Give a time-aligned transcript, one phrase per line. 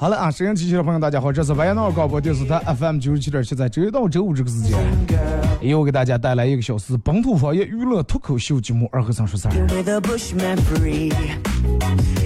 [0.00, 4.78] 好了啊，沈阳机器的朋友，大家好，这是白闹广播电视台 FM 九十七点七，在周一到周五这个时间，
[5.60, 9.50] 又给大家带来一个小时本土方言娱乐脱口秀节目《二和尚说事儿》。
[9.74, 11.12] with a bushman free.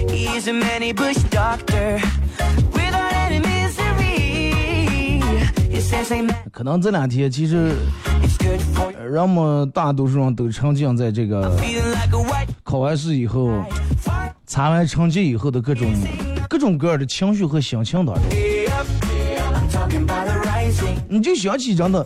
[0.07, 1.99] He's a many bush doctor
[2.73, 4.53] without any misery.
[5.71, 7.71] He says, hey man, 可能这两天其实
[9.11, 11.51] 人们大多数人都沉浸在这个
[12.63, 13.49] 考完试以后.
[14.45, 15.91] 查完成绩以后的各种
[16.53, 18.23] 各种各样的情绪和心情当中。
[21.09, 22.05] 你就想起真的，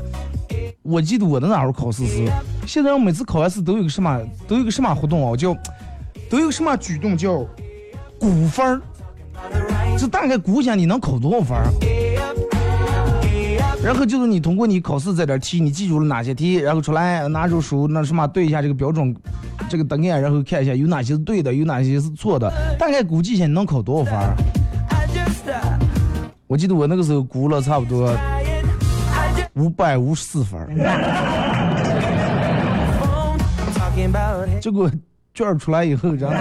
[0.84, 2.32] 我记得我的那时候考试时，
[2.66, 5.54] 现在我每次考完试都有个什么，都有个什么活动啊，叫
[6.30, 7.46] 都有个什么举动叫
[8.18, 8.82] 估分儿，
[10.00, 11.68] 就大概估一下你能考多少分儿。
[13.88, 19.16] 然后就是你通过你考试这点题，你记住了哪些题，然后出来拿出书那什么对一下这个标准，
[19.70, 24.36] 这个答案，然后看一下有哪些是对的，有哪些是错的，大概估计一下你能考多少分儿。
[26.48, 28.14] 我记得我那个时候估了差不多
[29.54, 30.68] 五百五十四分儿。
[34.60, 34.92] 结果
[35.34, 36.38] 卷儿出来以后，真的，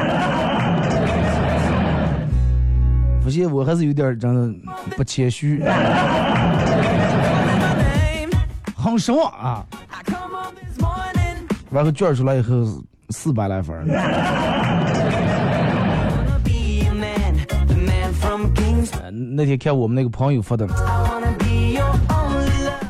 [3.23, 4.53] 不信我还是有点真的
[4.97, 5.63] 不谦虚，
[8.99, 9.65] 什么啊？
[11.71, 12.65] 完个卷出来以后，
[13.11, 13.87] 四百来分。
[19.35, 20.67] 那天看我们那个朋友发的，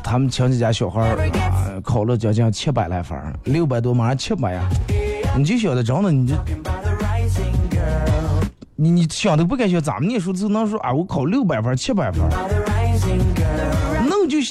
[0.03, 4.63] 他们亲戚家小孩儿考了将近七百来分，六百多，马上七百呀，
[5.35, 6.35] 你就晓得，真的，你这。
[8.79, 12.21] 你你想都不敢想，咱们那时候只能说啊，我考六百分，七百分。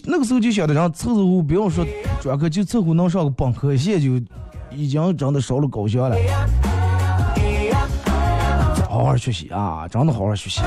[0.05, 1.87] 那个时候就晓得，然后凑合，不要说
[2.21, 4.21] 专科，就凑合能上个本科线就
[4.71, 6.17] 已经真的烧了高香了。
[8.89, 10.61] 好好学习啊，真的好好学习。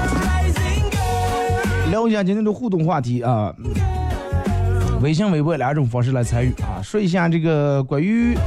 [1.91, 3.53] 聊一下今天的互动话题啊，
[5.01, 8.37] 微信、微博两种方式来参与啊，说一下这个关于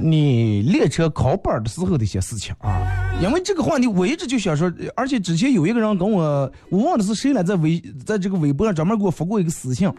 [0.00, 2.95] 你练车考本的时候的一些事情啊。
[3.22, 9.90] 因为这个话题我一直就想说，而且之前有一个人跟我，我忘了是谁了在微在这个微博上专门给我发过一个私信，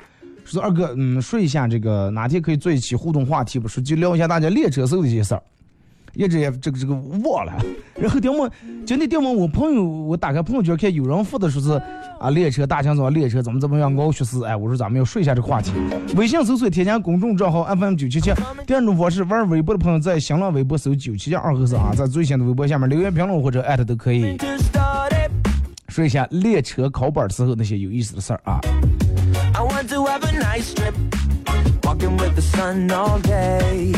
[0.46, 3.68] 说二哥，嗯，说一下这个哪天可以做一期互动话题不？
[3.68, 5.44] 是就聊一下大家练车时候的一些事儿。
[6.14, 7.54] 一直也这个这个忘了，
[7.96, 8.50] 然后点么
[8.86, 11.72] 今天点么我朋友我打开朋友圈看有人发的说是
[12.20, 15.72] 啊列车大清早列车怎么怎么样熬学士，哎我说咱们要说一下这个话题。
[16.16, 18.32] 微信搜索添加公众账号 FM 九七七，
[18.66, 24.38] 第二种方式玩微博的朋友在新浪微博搜九七七二和尚啊，在最新的微博下面留言评论或者艾特都可以
[25.88, 28.60] 说一下列车考本时候那些有意思的事儿啊。
[29.54, 30.94] I want to have a nice trip.
[31.84, 33.94] Walking with the sun all day.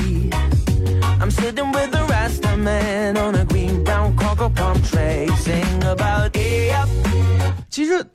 [1.20, 2.09] I'm sitting with the
[7.70, 8.06] 其实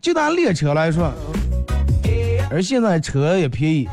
[0.00, 1.12] 就拿列车来说，
[2.50, 3.88] 而现在车也便宜，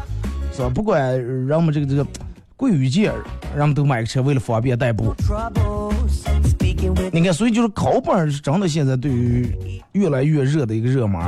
[0.53, 0.69] 是吧？
[0.69, 2.05] 不管人们这个这个
[2.55, 3.13] 贵与贱，
[3.55, 5.13] 人们都买个车为了方便代步。
[7.11, 9.53] 你看，所以就是考本是真的，现在对于
[9.91, 11.21] 越来越热的一个热门。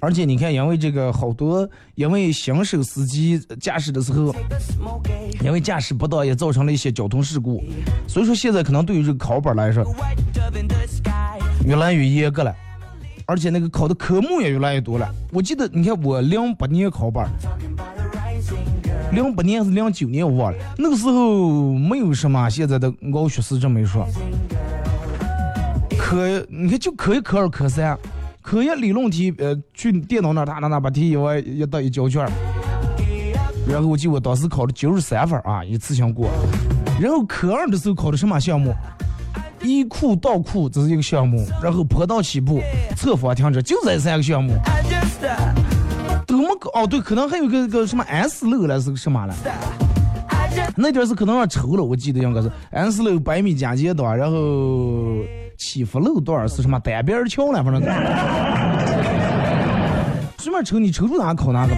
[0.00, 4.34] 而且你看，因为这个好多，因为新手司机驾驶的时候，
[5.42, 7.64] 因为驾驶不当也造成了一些交通事故，
[8.06, 9.84] 所以说现在可能对于这个考本来说，
[11.64, 12.54] 越来越严格了，
[13.26, 15.12] 而且那个考的科目也越来越多了。
[15.32, 17.26] 我记得，你看我零八年考本，
[19.12, 24.06] 零八年还是零九年我忘了，那个时候没有什么现在的熬学时这么一说。
[25.98, 27.98] 科，你看就科一、科二、科三，
[28.48, 32.26] 科一理论题，呃，去电脑那打打打把题一完一到一交卷
[33.68, 36.30] 然后我记得我当时考了九十三分啊，一次性过。
[36.98, 38.72] 然后科二的时候考的什么项目？
[39.60, 42.62] 一库、倒库这是一个项目，然后坡道起步、
[42.96, 44.54] 侧方停车，就这三个项目。
[46.26, 49.34] 都没搞哦，对，可能还有个个什么 S 楼了，是个什么了？
[50.74, 54.36] 那点是可能让抽了，我记得应该是 S 楼百米加减段，然后。
[55.58, 57.82] 起伏路段是什么单边桥了，反正
[60.38, 61.74] 随便抽，你抽住哪考哪个。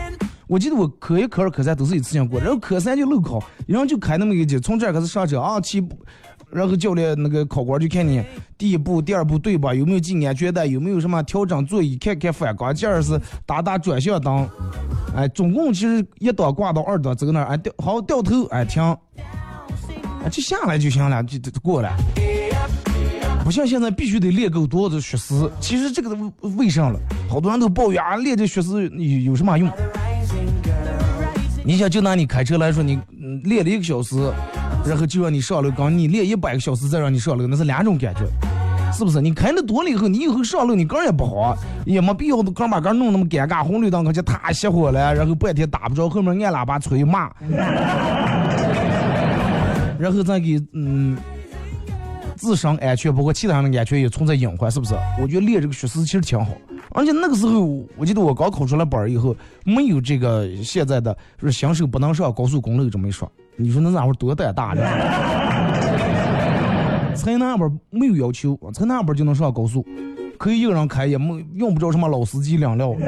[0.46, 5.96] 我记得我科一、科二、科三都是一次性过，然后科三就路考，然后就开那么一节，从这儿开始上车啊，起步，
[6.50, 8.22] 然后教练那个考官就看你
[8.58, 9.72] 第一步、第二步对吧？
[9.72, 10.66] 有没有系安全带？
[10.66, 11.96] 有没有什么调整座椅？
[11.96, 14.48] 看看反光镜是打打转向灯。
[15.16, 21.90] 哎，总共其实一档挂到二档，走那儿哎掉好掉头哎停，啊就下来就行了，就就过了。
[23.44, 27.00] 不像现在必须得练够多的学时，其实这个都为啥了？
[27.28, 29.68] 好多人都抱怨啊，练这学时有有什么用？
[31.64, 32.98] 你想就拿你开车来说，你
[33.44, 34.16] 练了一个小时，
[34.86, 38.20] 然后就让你上楼，刚你练一百个小时再让你上楼，那是两种感觉，
[38.92, 39.20] 是不是？
[39.20, 47.30] 你开的多了以后，你以后上楼你杆也不好，也没必要杆把杆弄那么尴尬，红绿灯可就太熄火了，然后半天打不着，后面按喇叭催骂，
[49.98, 51.16] 然后再给嗯。
[52.40, 54.94] 自身安全，包括其他人的安全也存在隐患，是不是？
[55.20, 56.52] 我觉得练这个学时其实挺好，
[56.92, 63.30] 而且那个时候，我记得我刚考出来本儿以后，没有这个现在的就是新手不能上高速公路这么一说。
[63.56, 64.82] 你说那那会儿多胆大呢？
[67.14, 69.84] 才那本没有要求，才那本就能上高速，
[70.38, 72.96] 可以一个人开，也没用不着什么老司机领料。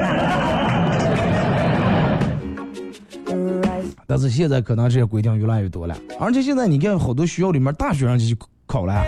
[4.05, 8.37] 但是现在可能这些规定越来越多了，而且现在你看好多学校里面大学生就去。
[8.73, 9.05] 考了，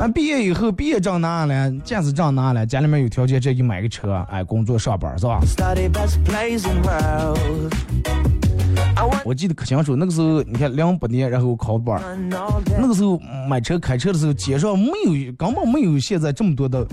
[0.00, 5.38] 俺毕业以后，毕业证拿了，驾驶证拿了，家里面有条件，这就买个车，哎，工作上班是吧？
[9.24, 13.16] 我记得可清楚，那个时候，你看零八年，然后考班，那个时候
[13.48, 16.84] 买车开车的时候，街上没有，根本没有现在这么多的，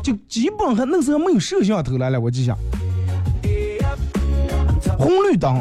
[0.00, 2.56] 就基本还那个时候没有摄像头来了，我记下，
[4.96, 5.60] 红绿灯，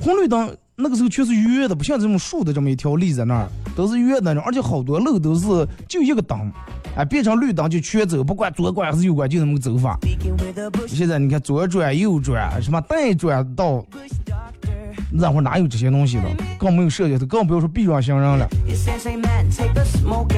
[0.00, 0.56] 红绿灯。
[0.82, 3.46] 那个时候全是圆的，不像这种竖的这么一条立在那儿，
[3.76, 6.50] 都是圆的，而且好多路都是就一个灯，
[6.96, 9.98] 哎，变成绿灯就全走，不管左拐还是右拐，就那么个走法。
[10.88, 13.84] 现在你看左转右转，什么带转道，
[15.12, 16.24] 那会儿哪有这些东西了？
[16.58, 18.48] 更没有设计的，更不要说避让行人了。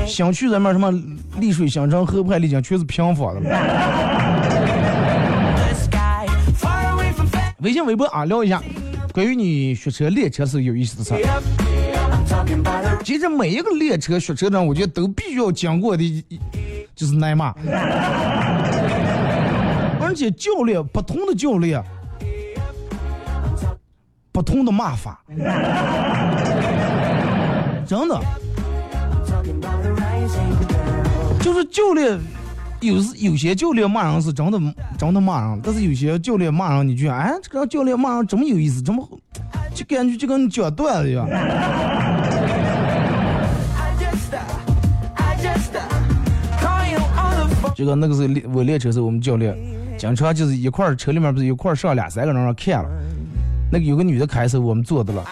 [0.06, 0.90] 想去咱们什么
[1.38, 3.40] 丽水新城河畔丽江，全是平房的。
[7.60, 8.60] 微信、微博啊，聊一下。
[9.12, 11.20] 关于你学车练车是有意思的事儿。
[13.04, 16.24] 其实每一个练车学车的，我觉得都必须要经过的，
[16.94, 17.54] 就是挨骂。
[20.00, 21.82] 而且教练不同的教练，
[24.30, 25.22] 不同的骂法，
[27.86, 28.20] 真的，
[31.40, 32.18] 就是教练。
[32.82, 34.58] 有时有些教练骂人是真的
[34.98, 39.08] 真的骂人，但是有些教练骂人，你觉得哎，这个教练骂人这么有意思，这么
[39.72, 41.28] 就感觉就跟你讲段子一样。
[47.76, 49.56] 这个那个是我练车时，我们教练
[49.96, 52.90] 经常就是一块儿车里面不是一块上两三个人看了，
[53.70, 55.24] 那个有个女的开车，我们坐的了，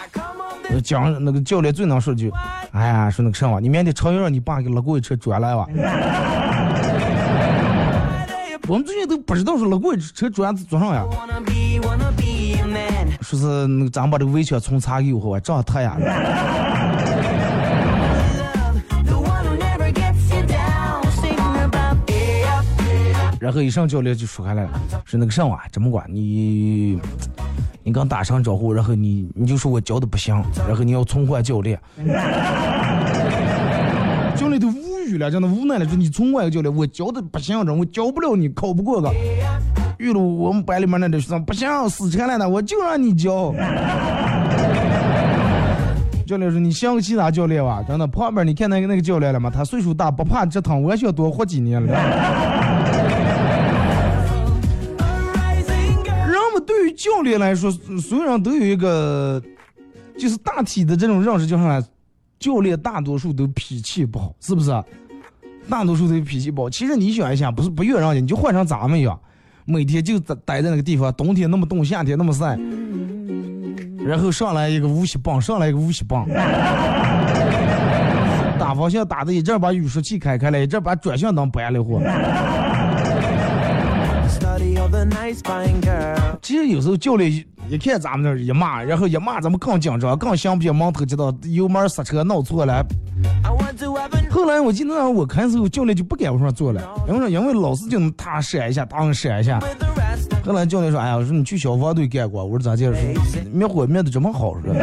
[0.81, 2.31] 讲那个教练最能说句，
[2.71, 5.67] 哎呀，说那个什么，你明天超越让你爸给拉过一车转来吧。
[8.71, 11.03] 我们最近都不知道说那过车主要做上呀，
[13.19, 15.97] 说是那个咱把这个围墙重擦以后啊，这样太呀。
[23.41, 24.65] 然后一上教练就说开了，
[25.03, 26.97] 说那个啥啊，这么管你，
[27.83, 31.77] 你刚打声招呼，然后你你就说我教的不行，然后你要重换教练。
[35.11, 39.11] 教练都无语了，真的无奈了，说你从外教练，我教的不行，这我教不了你，考不过个。
[39.97, 43.53] 遇了我们班里面那点学生不行，死缠烂打，我就让你教。
[46.25, 49.51] 教练说你像个其他教练吧，真的旁边你看那个那个教练了吗？
[49.53, 51.93] 他岁数大，不怕折腾，我想多活几年了。
[56.25, 59.41] 人们对于教练来说，所有人都有一个，
[60.17, 61.85] 就是大体的这种认识，就是，
[62.39, 64.71] 教练大多数都脾气不好，是不是？
[65.71, 66.69] 大多数都脾气不好。
[66.69, 69.17] 其实你想一想，不是不怨人家，你就换成咱们一样，
[69.65, 72.59] 每天就待待在那个地方，冬天那么冻，夏天那么晒，
[74.05, 76.27] 然后上来一个无锡棒，上来一个无锡棒，
[78.59, 82.01] 打方向打的一阵把雨刷器开开了，一阵把转向灯掰了货。
[86.41, 92.85] 其实有时候教练一一看咱们这儿一骂，然后一骂咱们更紧张，更想不起蒙头知道油门刹车弄错了。
[94.29, 99.59] 后来我记得那我看的时候，教练就不敢往上坐了，因为因为老是就能他闪一下，当闪一下。
[100.43, 102.91] 后来教练说：“哎呀，我说你去消防队干过。”我说咋介？
[102.91, 102.93] 说
[103.51, 104.73] 灭火灭的这么好是吧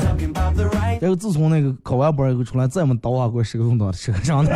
[0.00, 4.50] ？Talking about the right 然后自从那个考完班以后出来，再没倒下过手动挡车上的。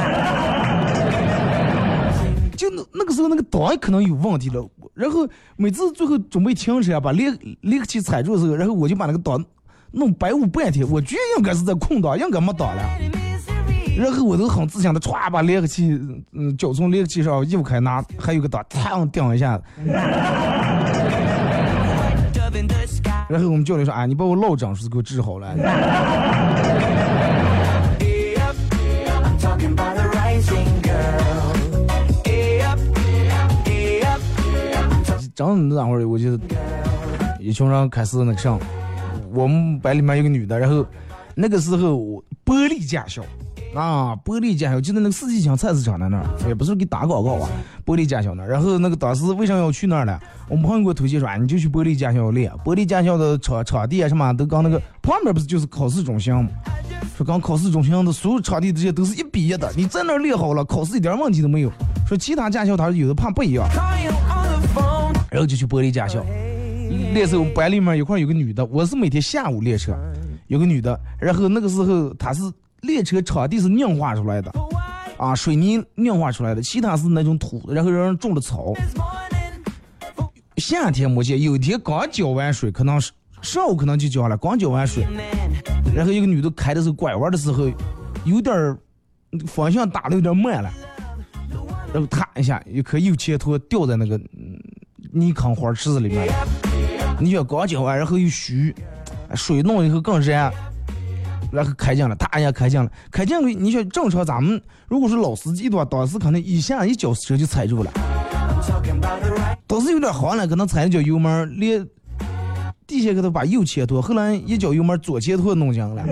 [2.63, 4.65] 就那那个时候那个档可能有问题了，
[4.95, 7.29] 然后每次最后准备停车把离
[7.63, 9.45] 离合器踩住的时候，然后我就把那个档
[9.91, 12.83] 弄白雾半天，我觉得应该是在空档，应该没档了。
[13.99, 15.91] 然后我都很自信的歘把离合器，
[16.31, 19.65] 嗯，脚从离合器上移不开，拿还有个档，嘡顶一下子。
[23.29, 25.53] 然后我们教练说：“哎，你把我落枕是给我治好了。
[35.35, 36.39] 正那会儿，我就
[37.41, 38.59] 一群人开始那个上，
[39.33, 40.85] 我们班里面有个女的，然后
[41.35, 43.23] 那个时候我玻璃驾校
[43.75, 47.49] 啊，玻璃驾校就在那个四季青菜市场那那儿，也不是给打广告啊，
[47.87, 48.49] 玻璃驾校那儿。
[48.49, 50.19] 然后那个当时为啥要去那儿呢？
[50.49, 56.51] 我们朋友给我推荐说，你就去玻璃驾校练，玻璃驾校的场场地啊什么都跟那个旁边不是就是考试中心吗？
[57.17, 61.73] 说刚考试中心的所有场地这些都是一比一的，你在那儿练好了，考试一点问题都没有。
[62.07, 63.67] 说其他驾校他有的怕不一样。
[65.33, 66.25] 然后就去玻璃驾校。
[67.15, 69.97] 练时候班里面一块有个女的，我是每天下午练车，
[70.49, 72.43] 有个女的，然后那个时候她是
[72.83, 74.53] 练车场地是硬化出来的，
[75.17, 78.75] 啊，水泥硬化出来的，其他是那种土，然后让人种了草。
[80.59, 83.11] 夏天没见，有一天刚浇完水，可能是
[83.41, 85.05] 上午可能就浇了，刚浇完水，
[85.95, 87.71] 然后一个女的开的时候拐弯的时候，
[88.27, 88.79] 有点儿
[89.47, 90.71] 方向打的有点慢了，
[91.93, 94.21] 然后踏一下，一颗右前托掉在那个
[95.13, 96.29] 泥坑花池子里面。
[97.21, 98.75] 你想刚浇完，然后又虚，
[99.35, 100.33] 水弄以后更热，
[101.53, 103.49] 然后开进了，哒一下开进了，开进了。
[103.49, 107.91] 你说正常咱们如果是老司机的话，当时可能一下一脚车就踩住了，
[109.67, 111.87] 当时有点慌了，可能踩一脚油门，连
[112.87, 116.03] 地下给他把右前拖，后来一脚油门左前拖弄进了。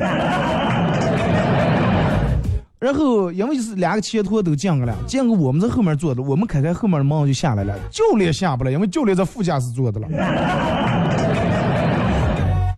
[2.81, 10.09] 然后因为是两个前托都进去了，进个我们在后面坐的，我们开开后面的门就下来了，教练下不来，因为教练在副驾驶坐的了。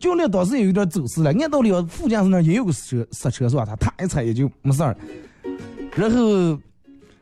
[0.00, 3.64] 教练当时也有点走失了，按道理副驾驶那也有个车刹车是吧？
[3.64, 4.96] 他踏一踩也就没事儿。
[5.94, 6.58] 然后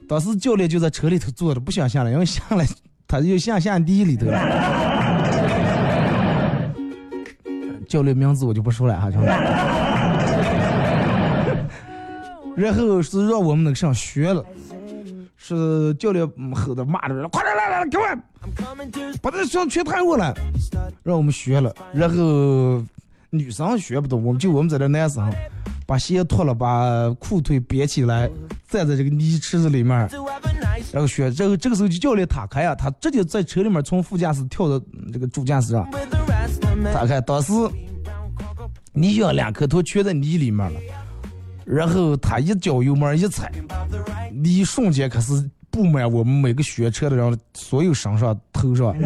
[0.09, 2.67] 当时教练就在车里头坐着，不想下来，因为下来
[3.07, 4.41] 他就下下地里头了。
[7.87, 9.29] 教练名字我就不说了哈，兄弟。
[12.61, 14.45] 然后是让我们那个上学了，
[15.39, 18.05] 是教练嗯吼的骂着，快点来来来，给我
[19.23, 20.35] 把这上全抬过来，
[21.03, 21.75] 让我们学了。
[21.95, 22.85] 然后
[23.31, 25.33] 女生学不懂，我们就我们在这男生
[25.87, 28.31] 把鞋脱了，把裤腿别起来，
[28.69, 29.99] 站在这个泥池子里面
[30.93, 31.31] 然后学。
[31.31, 35.89] 这个这个时候就教练打开啊，他直接在车里面从副驾驶跳到嗯这个主驾驶上.
[36.93, 37.21] 打开。
[37.23, 37.53] 当时
[38.93, 40.81] 你想两颗头全在泥里面了，
[41.73, 44.33] 然后他一脚油门一踩，About the right.
[44.33, 48.93] 泥瞬间开始布满我们每个学车的人所有身上头上。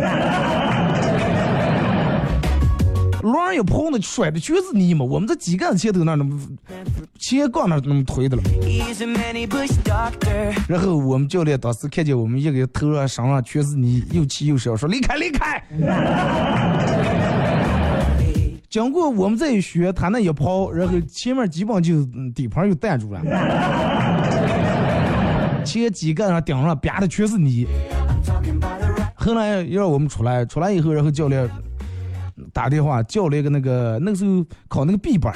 [3.20, 6.38] 轮一碰的甩的全是泥嘛，我们这几杆前头那那么
[7.18, 8.42] 前杠那那么推的了。
[10.68, 15.62] 然后我们教练当时看见我们一个头上身上全是泥，又气又笑，说离开离开。
[18.74, 23.20] 经过我们这一学，他那一抛，然后前面基本就嗯底盘就带住了，
[25.64, 27.68] 前几个上顶上啪的全是泥。
[29.14, 31.48] 后来又让我们出来，出来以后，然后教练
[32.52, 35.32] 打电话叫了一个那个那个时候考那个 B 班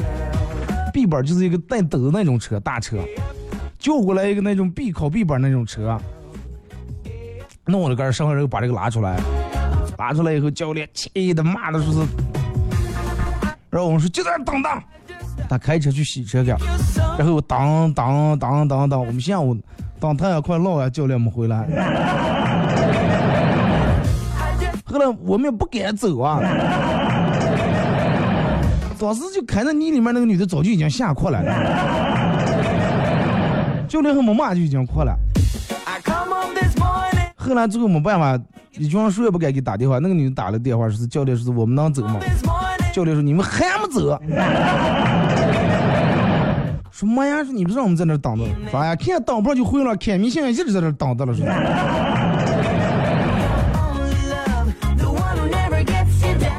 [0.92, 2.99] ，B 班就是一个带斗的那种车，大车，
[3.78, 5.97] 叫过来一个那种 B 考 B 班那种车，
[7.66, 9.16] 弄了个上然后把这个拉出来，
[9.97, 12.00] 拉出来以后，教练气的骂的说是，
[13.78, 14.73] 然后我们说就在这等等，
[15.49, 16.50] 他开车去洗车去，
[17.16, 19.56] 然后当当当当当，我们下午
[20.00, 21.64] 当太阳快落了，教练没回来。
[24.85, 26.40] 后来我们也不敢走啊。
[28.99, 31.40] 当时就看着你里面那个女的早就已经下课了，
[33.87, 35.16] 教练和没骂就已经哭了。
[37.37, 38.37] 后来最后没办法，
[38.73, 40.00] 一群人谁也不敢给打电话。
[40.00, 42.18] 那个女的打了电话，说是教练说是我们能走吗？
[42.99, 44.21] 教练说你们还没走。
[46.90, 48.45] 说妈呀，说你不是让我们在那等着？
[48.73, 48.97] 啥呀？
[48.97, 51.55] 看见挡不上就回了，看明星一直在那等着了，是吧？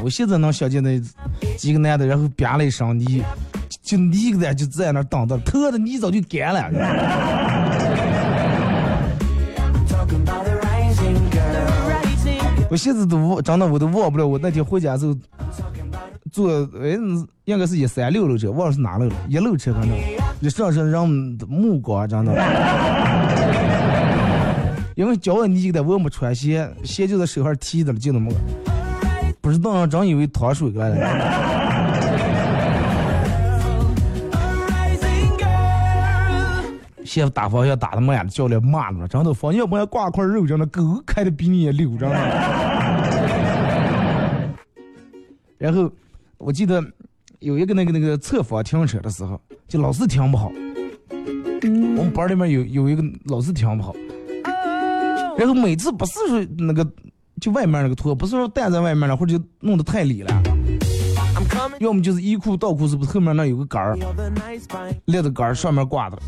[0.02, 0.98] 我现在能想见那
[1.58, 3.22] 几个男的，然后憋了一身泥，
[3.82, 6.70] 就你一个人就在那等着，头的泥早就干了。
[12.70, 14.26] 我现在都忘，真的我都忘不了。
[14.26, 15.12] 我那天回家时候
[16.32, 16.98] 坐，哎，
[17.44, 19.90] 应该是一三六楼车，忘了是哪楼了，一楼车可能。
[20.40, 21.08] 一上车让
[21.48, 22.32] 目光真的，
[24.94, 28.36] 因为脚泥的我没穿鞋，鞋就在手上提着了，就那么个。
[29.42, 30.96] 不知道让真以为脱水了。
[37.04, 42.16] 鞋打方向打的慢了，教练骂了，真的方向盘挂块肉，真的狗开的比你也溜，真的。
[45.58, 45.90] 然 后
[46.40, 46.82] 我记得
[47.38, 50.50] 有一个那个那个侧方停车的时候，就老是停不好。
[51.62, 53.94] 我们班里面有有一个老是停不好，
[55.38, 56.84] 然后每次不是说那个。
[57.40, 60.42] 就外面那个拖，不是说带在外面了，或者就弄得太里了，
[61.80, 63.96] 要么就是衣裤倒裤是不是后面那有个杆儿，
[65.06, 66.18] 列的杆儿上面挂的，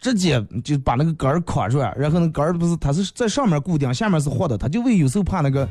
[0.00, 5.68] 直接就把那个杆儿卡住了，然后那杆儿不是它是在上面固定，下面是活的，他就为有时候怕那个，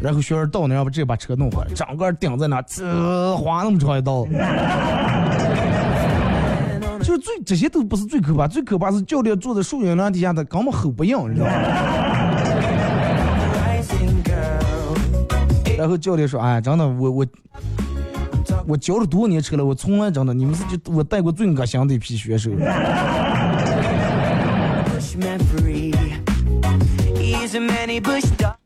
[0.00, 4.26] 然后学员到那，要不直接把车弄坏，整个顶在那，呲划那么长一道，
[7.02, 11.52] 就最这些都不是最可怕，最可怕是教练坐在树荫底下，他根本吼不应，你知道吗？
[15.76, 17.26] 然后教练说：“哎，真的，我我
[18.66, 22.56] 我教了多年车了，我从来真的，你们是就我带过最恶心的一批学生。”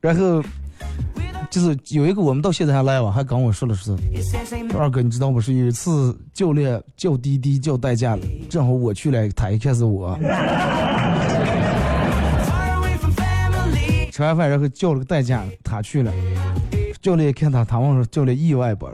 [0.00, 0.42] 然后
[1.50, 3.96] 就是有一个我们到现在还来往，还跟我说了是
[4.78, 5.40] ：“二哥，你知道不？
[5.40, 10.18] 是有一次教练叫滴滴叫代驾了，正好我去了，他一看是我。”
[14.12, 16.12] 吃完饭然后叫了个代驾，他去了。
[17.00, 18.88] 教练看他，他问说：“教练意外不？”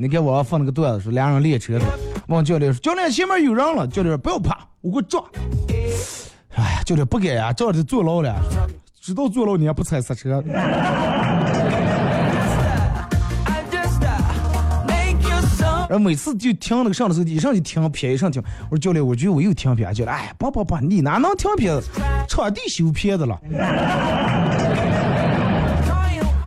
[0.00, 1.84] 你给我放那个段子，说俩人练车的，
[2.28, 5.24] 问教练说：“教练前面有人了。”教练说：“不要怕，我给我撞。”
[6.54, 8.34] 哎呀，教练不敢呀，这样就坐牢了，
[9.00, 10.42] 知道坐牢你也不踩刹车。
[15.88, 18.42] 然后每次就停那个上的时候，一上就停偏，一上停。
[18.70, 19.92] 我说教练，我觉得我又停偏。
[19.94, 21.80] 教练，哎，不不不，你哪能停偏？
[22.28, 23.40] 场地修偏的了。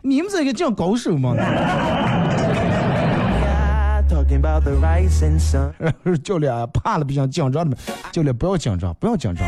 [0.04, 1.34] 你们这个叫高手吗？
[6.22, 7.76] 教练怕了不行，紧张的。
[8.10, 9.46] 教练不要紧张，不要紧张。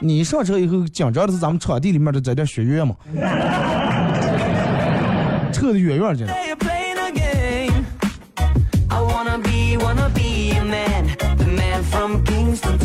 [0.00, 2.94] 你上车以后紧张的是咱们场地里面的这点学员嘛？
[5.52, 6.26] 撤的远远的。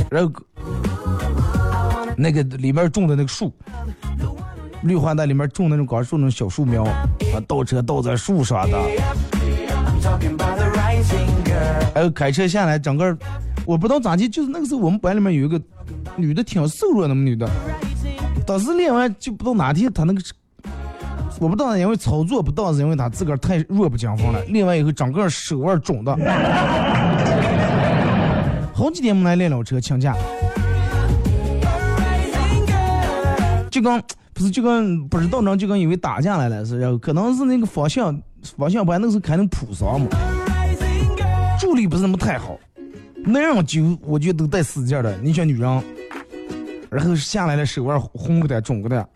[0.10, 0.31] 然后
[2.15, 3.53] 那个里面种的那个树，
[4.84, 7.08] 绿化带里面种那种高树那种小树苗，啊，
[7.47, 8.77] 倒车倒在树上的。
[11.94, 13.18] 还有开车下来，整个
[13.65, 15.60] 我不知道咋地，就是那个时候我们班里面有一个
[16.15, 17.50] 女的挺瘦弱那么女的，
[18.46, 20.20] 当时练完就不知道哪天她那个，
[21.39, 26.15] 我不知道因为操作不当，是因为她自个儿太弱不禁风了， 练完以后整个手腕肿的。
[28.74, 30.13] 好几天没来练了车，请假。
[33.72, 38.22] 就跟不是就跟不知道呢，就跟以为打架来了似的，可能是那个方向
[38.58, 40.08] 方向盘那时候开那普桑嘛，
[41.60, 42.58] 助力不是那么太好。
[43.25, 45.84] 男人就我觉得都带使劲的，你像女人，
[46.89, 49.10] 然后下来了手腕红个的肿个的。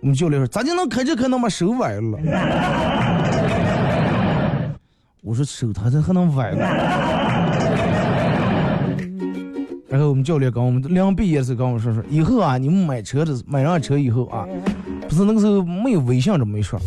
[0.00, 2.18] 我们教练说咋就能开车开能把手崴了？
[5.22, 6.58] 我说手他这还能崴了？
[9.88, 14.46] 然后我们教练跟我们两毕业的时候跟我说说，以后啊，你们买车的买上车以后啊，
[15.08, 16.78] 不是那个时候没有微信这么一说，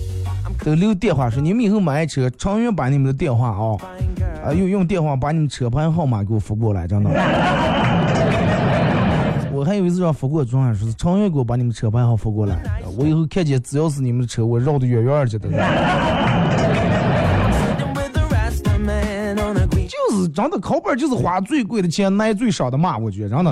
[0.63, 3.77] 都留电话说你们以后买车，长远把你们的电话啊，
[4.45, 7.10] 啊用用电话把你们车牌号码给我发过来，真的。
[9.53, 12.57] 我还以为是让发过去，说是长远给我把你们车牌号发过来，
[12.97, 15.39] 我以后看见只要是你们的车，我绕得远远的。
[19.88, 23.51] 就是是真的考本就是花最贵的钱，挨最少的骂，我觉得真的。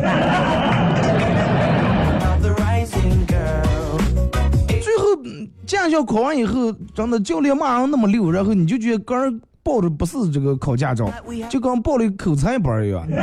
[5.65, 11.09] 驾校考完以后，真的教练骂人那么溜，然后你就觉得个人报的不是这个考驾照，
[11.49, 13.03] 就跟报了一个口才班一样。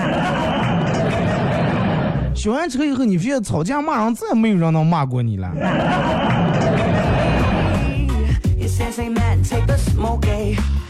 [2.34, 5.52] 学完车以后，你发现吵架骂人再也没有人能骂过你了。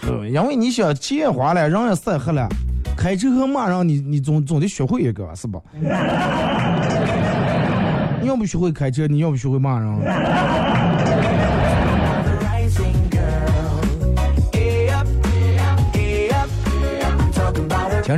[0.09, 2.49] 嗯，因为你想钱也花了，人也晒黑了，
[2.97, 5.61] 开车和骂人你你总总得学会一个是吧？
[8.23, 11.02] 你要不学会开车，你要不学会骂人。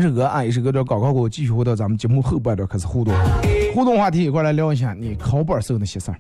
[0.01, 3.15] 听首歌啊，一首歌叫广告过后，继续回到咱们节目后半段开始互动。
[3.75, 6.17] 互动话题一块来聊一下你考本时候那些事儿。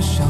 [0.00, 0.29] emotion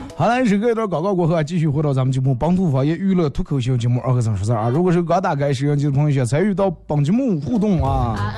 [0.15, 4.69] 好了，是隔一段广告过后啊，继续回到咱们节目本土方言娱乐脱口秀节目二和尚说事儿啊。
[4.69, 8.35] 如果是刚打开摄像机的朋友，想参与到本节目互动啊。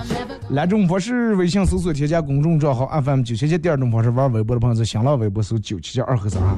[0.49, 6.55] 两种方式：微信搜索添加公众账号 FM 九七七；第二种方式，玩微博的朋友在新浪微博搜九七七二和尚啊，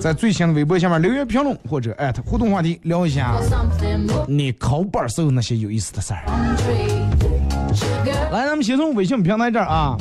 [0.00, 3.34] 在最新的微博下面留言评论或者艾特互动话题，聊一下
[4.26, 6.22] 你考本儿时候那些有意思的事儿。
[8.32, 9.96] 来，咱们先从微信平台这儿啊，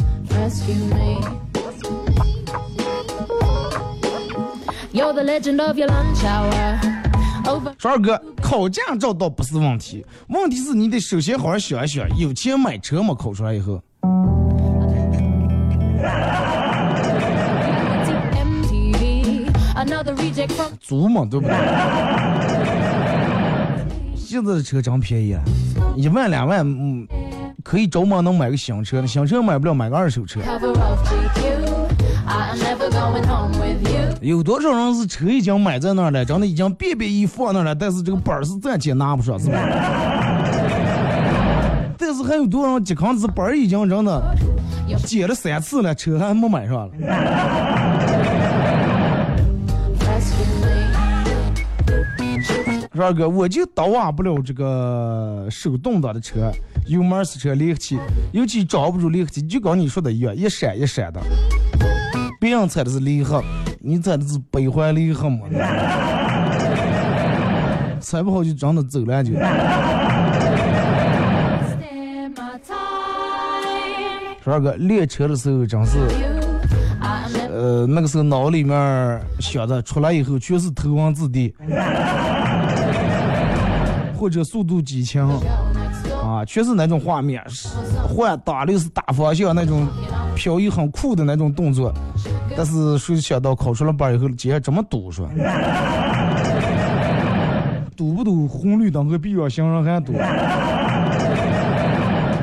[7.80, 13.16] 说二哥，考驾照倒不是问题，问题是你得首先好好想一想，有钱买车吗？
[13.16, 13.82] 考出来以后
[20.80, 21.56] 租嘛，对不对？
[24.16, 25.36] 现在的车真便宜，
[25.96, 27.08] 一万两万，嗯，
[27.64, 30.40] 可以着忙能买个新车，新车买不了，买个二手车。
[34.22, 39.60] 有多少人是车已经买在那儿了，真的已经便便衣放那儿了，但是这个本儿是暂且拿不上，是吧？
[41.98, 44.24] 但是还有多少人这康子本儿已经真的
[45.06, 46.94] 借了三次了，车还没买上了。
[52.96, 56.52] 二哥，我就倒瓦不了这个手动挡的车，
[56.86, 58.00] 油门是车离合器，
[58.32, 61.20] 尤其抓不住离合器，就跟你说的一样，一闪一闪的。
[62.44, 63.42] 别人踩的是离合，
[63.80, 65.48] 你踩的是悲欢离合嘛？
[68.02, 69.32] 踩不好就真的走了就。
[74.44, 75.98] 说二哥，练车的时候真是
[77.50, 81.56] 呃，那个时候脑里面想的，出来以后全是头文字 D，
[84.18, 85.26] 或者速度几千。
[85.26, 86.28] go next door.
[86.28, 87.70] 啊，全是那种画面，是
[88.06, 89.88] 换打六是打方向那种
[90.36, 91.94] 飘逸很酷的那种动作，
[92.56, 95.28] 但是谁想到考出了班以后，竟然这么堵说，
[97.96, 100.14] 堵 不堵红绿灯和避让行人还堵。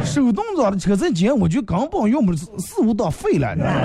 [0.04, 3.54] 手动挡的车在街，我就根本用不四四五档废了。
[3.54, 3.76] 你知道吗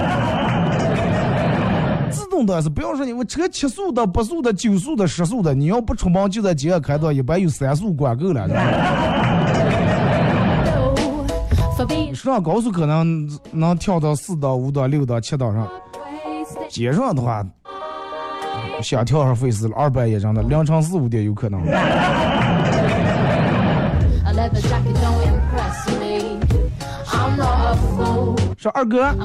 [2.09, 8.47] 自动挡是不要说你我车七速的、八速的、九速的、十速的，你要不出门就在街上开到，一般有三速管够了。
[8.47, 8.63] 知道吗
[11.75, 15.67] go for being 上高速可能能跳到四档、五档、六档、七档上.
[16.69, 17.45] 街上的话，
[18.81, 21.61] 想跳上费事了，二百一张的，凌晨四五点有可能。
[28.57, 29.15] 说二哥，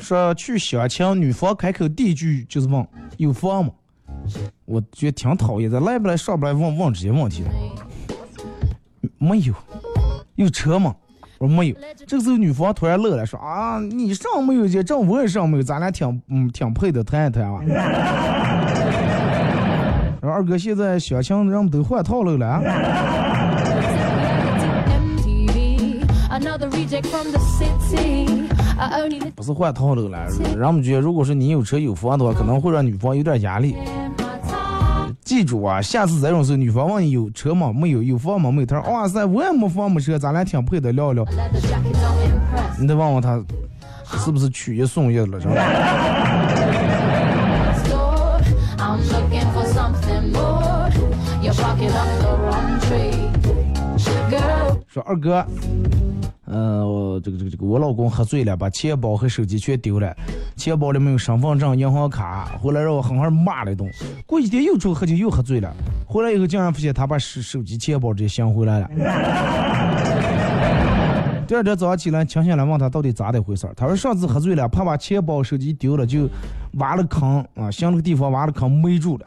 [0.00, 3.70] 说去相亲，女方开口第一句就是问有房吗？
[4.64, 7.44] 我觉得挺讨厌的，来不来上不来问问这些问题，
[9.18, 9.54] 没有，
[10.34, 10.94] 有车吗？
[11.48, 11.76] 没有。
[12.06, 17.60] 这个时候女方突然乐了，说啊，你上没有去，这我也上没有，咱俩挺嗯挺配的，谈一谈吧。
[20.20, 22.60] 然后二哥现在相亲人们都换套路了
[29.36, 30.26] 不是换套路了，
[30.56, 33.76] 人们觉得如果是你有车有房的话，可能会让女方有点压力。
[35.24, 41.24] 记住啊下次再用时女方问你有车吗没有有房吗没有他说哇塞我也没房没车咱俩挺配的聊聊。
[42.78, 43.42] 你得问问他
[44.18, 45.54] 是不是娶一送一了是吧？
[54.86, 55.44] 说二哥。
[56.54, 60.14] 呃，我这个这个这个，我老公喝醉了，把钱包和手机全丢了，
[60.54, 63.90] 钱包里面有身份证、银行卡，回来让我狠狠骂了一顿。
[64.24, 65.74] 过几天又出去喝酒，又喝醉了，
[66.06, 68.88] 回来以后竟然发现他把手手机、钱包这些想回来了。
[71.48, 73.68] 第二天早上起来，停下来问他到底咋的回事。
[73.76, 76.28] 他说上次喝醉了，怕把钱包、手机丢了，就
[76.74, 79.26] 挖了坑啊，想那个地方挖了坑埋住了。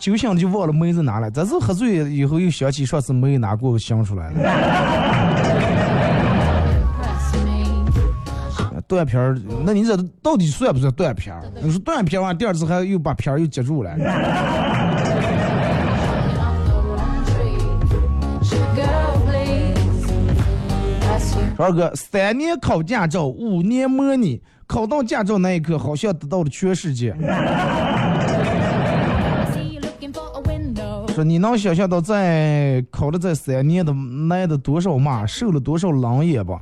[0.00, 5.75] 酒醒了就忘了煤在哪了，这次喝醉以后又想起上次没有拿过想出来了。
[8.88, 11.42] 断片儿，那你这到底算不算断片儿？
[11.62, 13.90] 你说断片儿完，第二次还又把片儿又接住了。
[21.58, 27.16] 二哥，三年考驾照，五年模拟，考到驾照那一刻，好像得到了全世界。
[31.14, 33.90] 说你能想象到在考了这三年的
[34.28, 36.60] 挨的多少骂，受了多少冷眼吧？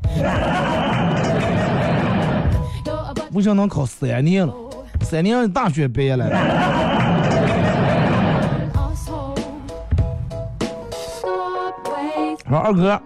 [3.34, 4.54] 为啥能考三年了？
[5.02, 6.30] 三年大学毕业了。
[12.46, 13.00] 说二哥.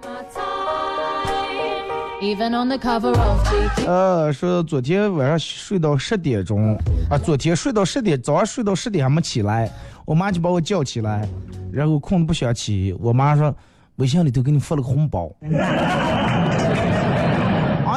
[3.86, 6.76] 呃，说昨天晚上睡到十点钟，
[7.08, 9.70] 啊，昨天睡到十点，早上睡到十点还没起来，
[10.04, 11.26] 我妈就把我叫起来，
[11.72, 13.54] 然后困得不想起，我妈说
[13.96, 15.30] 微信里头给你发了个红包，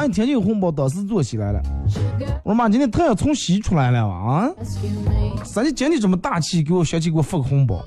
[0.04, 1.60] 一听见有红包，当时坐起来了，
[2.44, 5.42] 我说妈，今天太阳从西出来了啊，rescue me.
[5.44, 7.84] 咋就今天这么大气，给我小气给我发个红包？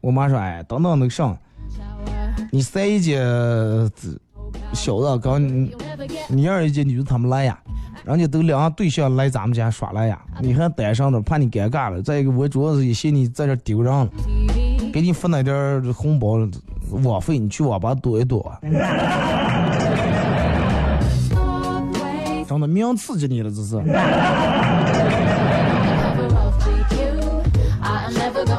[0.00, 1.36] 我妈说，哎，等等那个上，
[2.50, 3.18] 你三姨姐
[4.72, 5.42] 小子刚
[6.28, 7.58] 你二姨姐女子他们来呀，
[8.04, 12.02] 人家都两个对象来咱们家耍来呀，你还单上的，怕你尴尬了。
[12.02, 14.08] 再一个，我主要是也嫌你在这丢人了，
[14.92, 16.38] 给你分那点红包
[17.02, 18.52] 网费，你去网吧躲一躲，
[22.62, 23.76] 的明刺激你了，这是。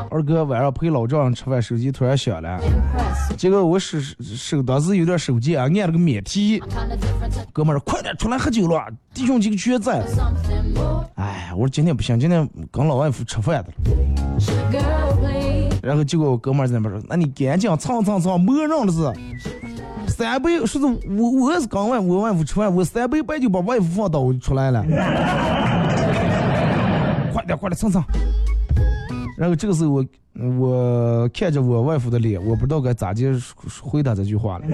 [0.10, 2.60] 二哥晚上陪老丈人吃饭，手机突然响了.
[3.36, 6.62] 结果我手手当时有点手贱啊，按了个免提
[7.52, 10.04] 哥们儿快点出来喝酒了，弟兄几个全在。
[11.16, 13.76] 哎，我说今天不行，今天跟老外夫吃饭的了。
[15.82, 19.12] 然后结果我哥们儿在那边说：“那你赶紧蹭蹭蹭，没人了是。
[20.14, 24.84] 三杯，说是我，我是刚问，我问吃饭，我三杯半就把外父放倒，我就出来了。
[27.34, 28.04] 快点，快点，蹭蹭。
[29.36, 30.06] 然后这个时候我，
[30.60, 33.34] 我看着我外父的脸，我不知道该咋接，
[33.82, 34.66] 回答这句话了。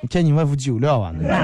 [0.00, 1.36] 你见你外父酒量啊，那个。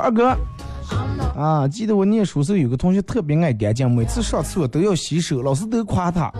[0.00, 0.36] 二哥。
[1.36, 6.32] 啊，记得我念书时候有个同学特别爱干净，每次上厕所都要洗手，老师都夸他。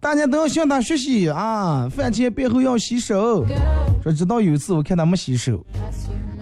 [0.00, 1.86] 大家都要向他学习啊！
[1.90, 3.44] 饭前便后要洗手。
[4.02, 5.62] 说直到有一次我看他没洗手.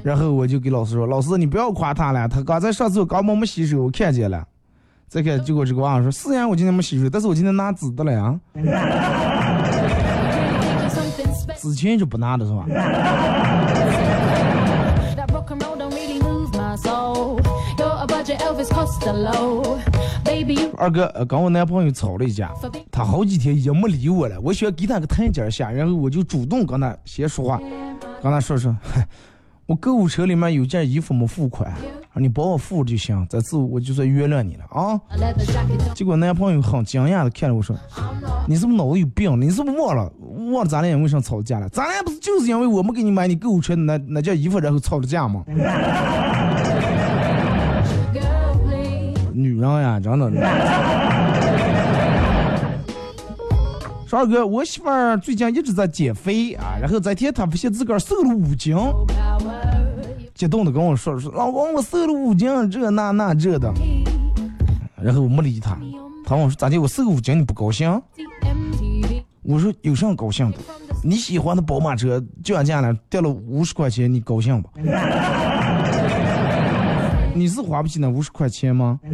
[0.05, 4.47] 然后我就给老师说：“老师，你不要夸他了，他刚才上厕所刚没没洗手，我看见了。”
[5.09, 8.39] 再看，结果这个娃娃说：“虽然，我今天没洗手，但是我今天拿纸的了呀。
[11.59, 12.65] 纸钱就不拿的是吧？
[20.77, 22.51] 二哥呃跟我男朋友吵了一架，
[22.91, 27.61] 他好几天也没理我了，我想给他个台阶下，然后我就主动跟他先说话，
[28.23, 29.07] 跟他说说，嗨
[29.67, 31.73] 我购物车里面有件衣服没付款，
[32.15, 35.01] 你帮我付就行，这次我就算原谅你了啊。
[35.95, 37.75] 结果男朋友很惊讶的看着我说
[38.47, 39.41] ：“你是不是脑子有病？
[39.41, 40.11] 你是不是忘了
[40.53, 41.69] 忘了咱俩因为啥吵架了？
[41.71, 45.45] 咱俩不是就是因为我没给你买你购物车的那那件衣服，然后吵的架吗？
[49.45, 50.31] 女人呀，真的。
[54.09, 58.75] 说二哥，我媳妇儿最近一直在减肥啊，然后这天她发现自个儿瘦了五斤，
[60.35, 63.71] 激动的跟我说说，老公我瘦了五斤，这那那这的。
[64.97, 65.77] 然后我没理她，
[66.25, 68.01] 她问我说咋的，我瘦五斤你不高兴？
[69.43, 70.59] 我说有啥高兴的？
[71.03, 74.71] 你喜欢的宝马车降价了，掉了五十块钱，你高兴不？
[77.35, 78.99] 你是花不起那五十块钱吗？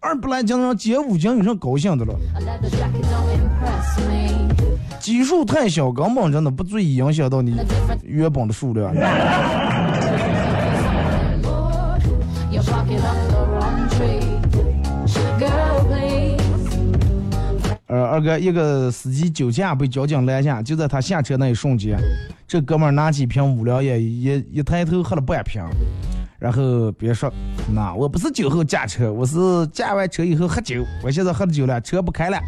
[0.00, 2.14] 二不来讲讲，减五讲有什么高兴的了？
[4.98, 7.54] 基数太小，根本真的不足以影响到你
[8.02, 8.94] 原本的数量。
[17.88, 21.98] 呃，二哥，一个司机酒驾被交警拦下，就在他下车那一瞬间，
[22.46, 25.64] 这哥们儿拿起瓶五粮液，一一抬头喝了半瓶，
[26.38, 27.32] 然后别说，
[27.72, 32.38] 那我不是酒后驾车，我是驾完车以后喝酒，我现在喝酒了，车不开了，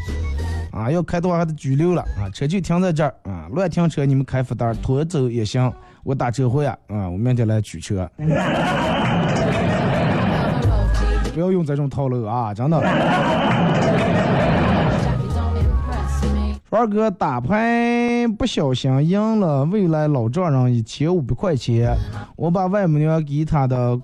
[0.72, 5.72] 啊，要开的话还得拘留了啊，车就停在这儿啊，乱停车你们开罚单，拖走也行，
[6.04, 8.06] 我打车回啊，啊，我明天来取车，
[11.32, 12.78] 不要用这种套路啊，真的。
[16.72, 21.92] 二哥打牌不小心赢了未来老丈人一千五百块钱，
[22.36, 23.98] 我把外母娘给他的，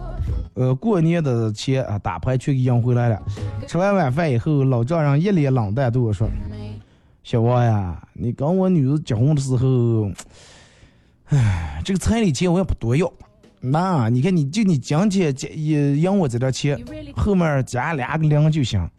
[0.54, 3.22] 呃过年的钱啊打牌全给赢回来了。
[3.68, 6.28] 吃完晚饭以后，老丈人一脸冷淡对我说
[7.22, 10.10] ：“小王呀，你跟我女儿结婚的时候，
[11.26, 13.08] 唉，这个彩礼钱我也不多要。
[13.60, 16.76] 那你看，你就你今天也赢我这点钱，
[17.14, 18.80] 后面加俩个零就行。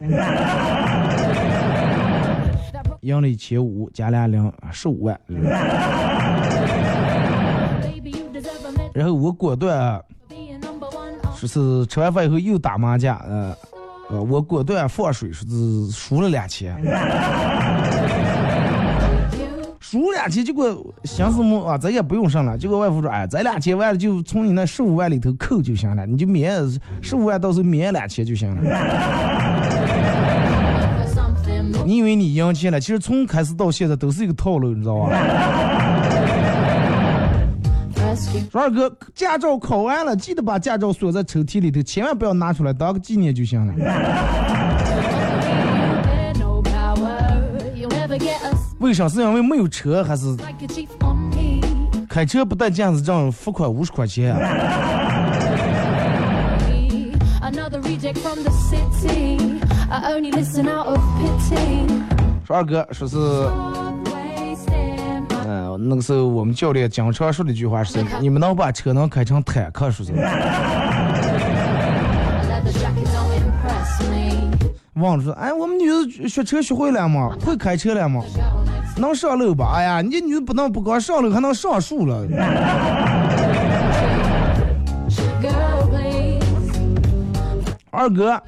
[3.00, 5.20] 赢了一千五，加俩零，十五万。
[8.94, 10.02] 然后我果断，
[11.36, 13.56] 说是吃完饭以后又打麻将，呃，
[14.10, 16.76] 呃，我果断放水，说是输了两千。
[19.80, 21.78] 输两千，结果想什么啊？
[21.78, 22.58] 咱也不用上了。
[22.58, 26.52] 结果外父说，哎，咱两千完了就从你那十五万里头扣就行了，你就免
[27.00, 28.60] 十五万，到时候免两千就行了。
[31.88, 35.08] 你以为你赢钱了，其实从开始到现在都是一个套路，你知道吧？
[38.52, 43.72] 说二哥，驾照考完了，记得把驾照锁在抽屉里头，千万不要拿出来当个纪念就行了。
[48.80, 49.08] 为啥？
[49.08, 50.36] 是因为没有车，还是
[52.06, 54.36] 开车不带驾驶证罚款五十块钱？
[62.46, 63.16] 说二哥，说是，
[65.46, 70.12] 嗯，那个时候我们教练经常说的一句话是： 你们能把车能开成坦克，说是。
[74.96, 77.30] 忘了说，哎，我们女的学车学会了吗？
[77.46, 78.22] 会开车了吗？
[78.96, 79.72] 能上楼吧？
[79.74, 82.26] 哎呀，你女子不能不光上楼，还能上树了。
[87.90, 88.38] 二哥。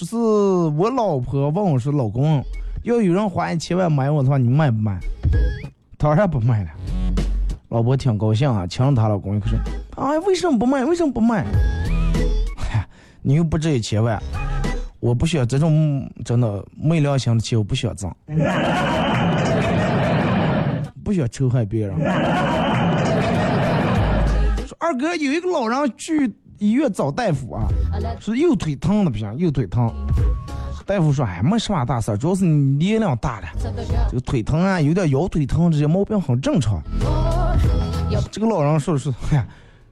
[0.00, 0.16] 说是
[0.78, 2.42] 我老婆问我说：“老公，
[2.84, 4.98] 要有人花一千万买我的话，你卖不卖？”
[5.98, 6.70] 当然不卖了。
[7.68, 9.58] 老婆挺高兴啊，亲了她老公一口说
[10.02, 10.82] ：“哎，为什么不卖？
[10.84, 11.44] 为什么不卖？”
[12.56, 12.86] 嗨，
[13.20, 14.18] 你又不值一千万，
[15.00, 18.10] 我不需要这种真的没良心的钱，我不需要挣，
[21.04, 21.94] 不需要仇恨别人。
[24.66, 26.32] 说二哥有一个老人去。
[26.60, 27.66] 医院找大夫啊，
[28.20, 29.90] 是右腿疼的不行，右腿疼。
[30.86, 33.70] 大夫说：“哎，没什么大事主要是你年龄大了，这
[34.14, 36.82] 个腿疼啊，有点腰腿疼，这些毛病很正常。”
[38.30, 39.46] 这个老人说是：“哎呀，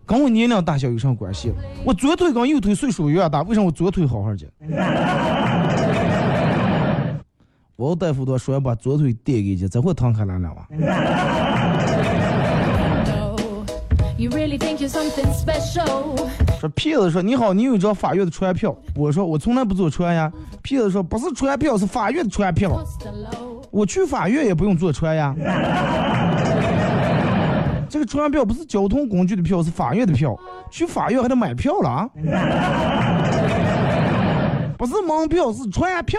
[0.04, 1.52] 跟我年龄大小有什么关系？
[1.84, 4.46] 我左腿跟右腿岁数一样大，为什么我左腿好好的？”
[7.76, 10.48] 我大夫都说要把左腿垫给去，这会疼开来了
[14.26, 14.36] 吧？
[16.58, 18.74] 说骗子说你好，你有一张法院的传票。
[18.96, 20.32] 我说我从来不坐船呀。
[20.62, 22.82] 骗子说不是传票，是法院的传票。
[23.70, 25.34] 我去法院也不用坐船呀。
[27.88, 30.36] 这个传票不是交通工具的票，是法院的票。
[30.70, 32.10] 去法院还得买票了啊？
[34.76, 36.18] 不是门票，是船票。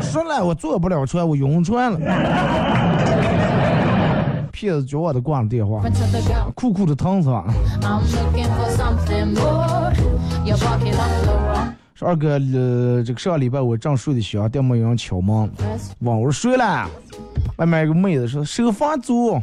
[0.00, 1.98] 说了我坐不了船，我晕船了。
[4.58, 5.80] 骗子叫我都挂了电话，
[6.56, 7.44] 酷酷的疼是吧？
[11.94, 15.48] 说二哥，呃，这个上个礼拜我正睡的香，电门有人敲门，
[16.00, 16.90] 问我说睡了。
[17.58, 19.40] 外面有个妹子说收房租，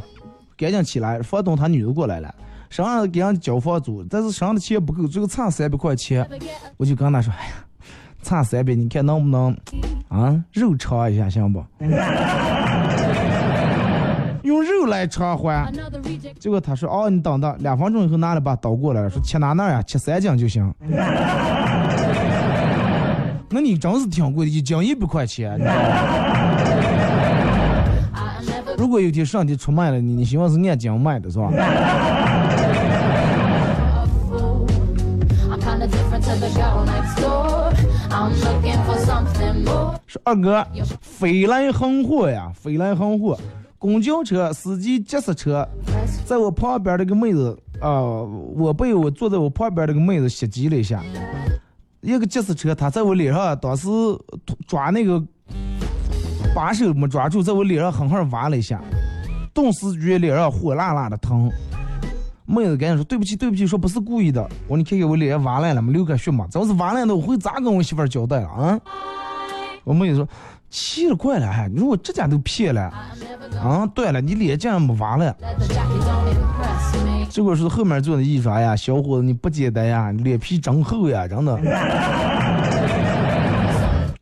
[0.54, 1.22] 赶紧起来。
[1.22, 2.34] 房东他女的过来了，
[2.68, 6.28] 身上给人交房租，但是身上的钱不够，最后差三百块钱。
[6.76, 7.52] 我就跟他说，哎呀，
[8.22, 9.56] 差三百，你看能不能
[10.08, 11.64] 啊肉偿一下，行不？
[14.76, 15.72] 用肉来偿还，
[16.38, 19.82] 结果他说：“哦，你等等，两分钟以后拿了把刀过来，说切哪哪呀？
[19.82, 20.72] 切三斤就行。
[23.48, 25.58] 那你真是挺贵的，一斤一百块钱。
[28.76, 31.50] 如果有天上帝出卖了你，你希望是按斤卖的是吧？
[40.06, 40.66] 说二哥，
[41.00, 43.38] 飞来横祸呀，飞来横祸。
[43.78, 45.66] 公交车司机急刹车，
[46.24, 48.00] 在我旁边那个妹子啊，
[48.54, 51.02] 我被我坐在我旁边那个妹子袭击了一下，
[52.00, 53.88] 一个吉斯车，他在我脸上当时
[54.66, 55.22] 抓那个
[56.54, 58.82] 把手没抓住，在我脸上狠狠挖了一下，
[59.52, 61.50] 顿时觉得脸上火辣辣的疼。
[62.46, 64.40] 妹子赶紧说对不起对不起，说不是故意的。
[64.68, 66.46] 我说你看看我脸上挖烂了没，流个血吗？
[66.54, 68.80] 要是挖烂的，我会咋跟我媳妇儿交代了啊？
[69.82, 70.28] 我妹子说
[70.76, 72.92] 奇了怪了，还你说我指甲都撇了
[73.62, 73.86] 啊？
[73.94, 75.34] 断了，你脸竟然没完了。
[77.30, 81.58] 这个是后面坐的一说，哎呀，小伙子你不简单呀，脸皮真厚呀，真的。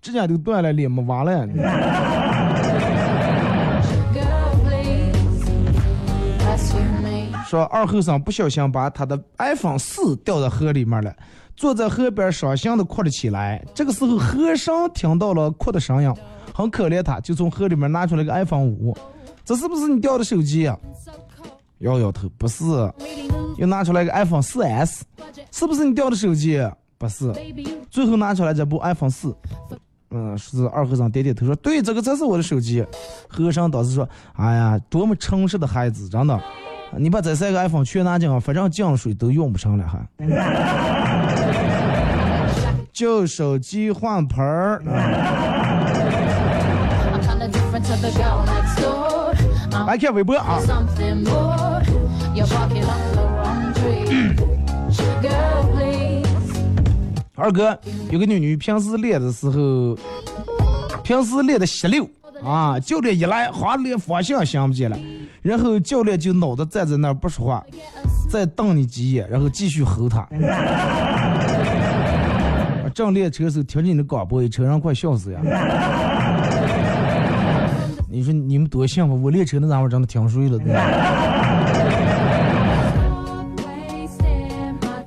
[0.01, 1.49] 指甲都断了，脸没完了。
[7.49, 11.13] 说二后生不小心把他的 iPhone 四掉到河里面了，
[11.57, 13.65] 坐在河边伤心的哭了起来。
[13.75, 16.13] 这个时候和尚听到了哭的声音，
[16.53, 18.97] 很可怜他，就从河里面拿出来个 iPhone 五。
[19.45, 21.51] 这是不是你掉的手机呀、So cold.
[21.79, 22.65] 摇摇头，不是。
[23.59, 25.05] 又拿出来个 iPhone 四 S，
[25.53, 26.61] 是不是你掉的手机？
[26.99, 27.33] 不是。
[27.91, 29.37] 最后拿出来这部 iPhone 四，
[30.11, 32.85] 嗯，是二和尚点点头说：“对，这个才是我的手机。”
[33.29, 36.41] 和尚当时说：“哎呀，多么诚实的孩子，真的，
[36.99, 39.99] 你把这三个 iPhone 全拿进啊，反正降水都用不上了还。”
[42.93, 44.81] 旧手机换盆儿，
[49.87, 50.61] 来看微博啊.
[57.35, 57.77] 二哥
[58.11, 59.99] 有个女女平时练的时候，
[61.03, 62.09] 平时练的稀溜
[62.45, 64.99] 啊，教练一来，好像连方向想不起来，
[65.43, 67.65] 然后教练就脑袋站在那儿不说话，
[68.31, 70.29] 再瞪你几眼，然后继续吼他。
[72.95, 75.41] 正练车的时候，听着你的广播，车上快笑死呀！
[78.09, 80.61] 你说你们多幸福，我练车那家伙真的听睡了。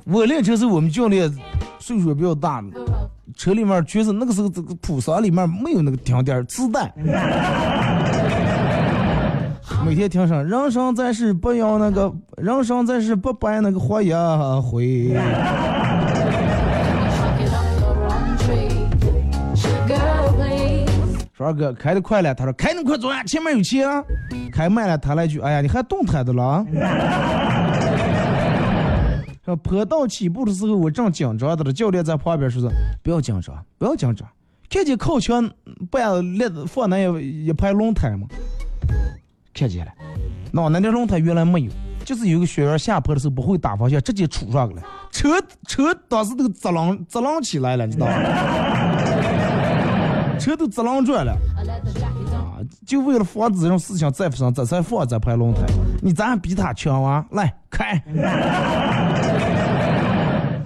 [0.04, 1.34] 我练车时候，我们教练
[1.78, 2.62] 岁数也比较大，
[3.36, 6.92] 车里面全是那个时候这个普桑里面没有那个停垫儿自带。
[9.84, 15.14] 每天听上人生在世不要那个，人生在世不摆那个花呀灰。
[21.36, 24.02] 说二哥开的快了，他说开那么快走呀，前面有车啊。
[24.52, 26.66] 开慢了，他来句，哎呀，你还动弹的了啊。
[29.48, 32.68] 说坡道起步的时候，我正紧张的了，教练在旁边说是
[33.02, 34.28] 不要紧张，不要紧张，
[34.68, 35.50] 看见靠墙
[35.90, 38.26] 半列放那一一排轮胎吗？
[39.54, 39.92] 看见了，
[40.52, 41.70] 那那的轮胎原来没有，
[42.04, 48.12] 就是有个学员下坡的时候不会打方向，直接杵上去了，车车当时都直楞直楞起来了，你知道吗？
[50.38, 51.34] 车都直楞转了。
[52.86, 55.62] 就为了防止这种事情再发生，这才放这排轮胎。
[56.02, 57.24] 你咱比他强啊？
[57.30, 58.02] 来开！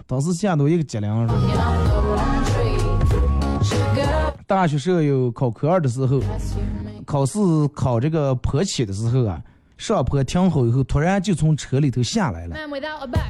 [0.06, 1.36] 当时吓得我一个激灵说。
[1.36, 2.76] barking up the wrong tree.
[3.94, 6.20] Girl, 大学舍友考科二的时候，
[7.06, 7.38] 考试
[7.74, 9.40] 考这个坡起的时候啊，
[9.78, 12.56] 上坡停好以后，突然就从车里头下来了。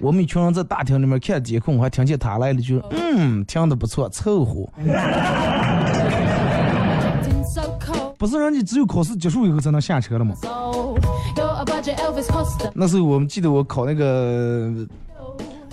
[0.01, 4.69] 我们一群人在大厅里面看监控，还听见他来了句：“嗯，听的不错，凑合。
[8.23, 10.33] 不是人家只有考试结束以后才能下车了吗.
[12.73, 14.73] 那时候我们记得我考那个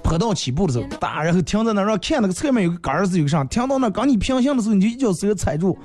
[0.02, 5.78] 坡道起步的时候，哒，然后停在那儿，让看那个侧面有个杆儿是有个啥，停到那儿，刚你平行的时候，你就一脚车踩住，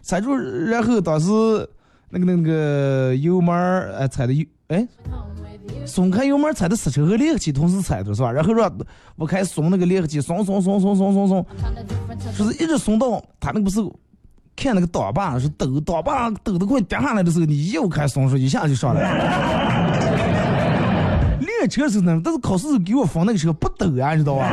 [0.00, 1.28] 踩住，然后当时
[2.08, 4.88] 那个那个油门儿，哎，踩的油，哎.
[5.84, 8.32] 松开油门儿踩的刹车和离合器同时踩的是吧？
[8.32, 8.74] 然后让
[9.16, 11.46] 我开始松那个离合器，松松松松松松松
[12.32, 13.82] 说是一直松到他那个不是。
[14.60, 19.08] 看那个挡把是抖挡把抖得快掉下来的时候，你又开始松手，一下就上来了。
[21.46, 24.50] 练车时候呢，但是考试时候给我放那个车不抖啊，你知道吧